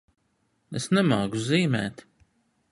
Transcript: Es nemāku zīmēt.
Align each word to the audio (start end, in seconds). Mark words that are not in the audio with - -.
Es 0.79 0.87
nemāku 0.99 1.45
zīmēt. 1.51 2.05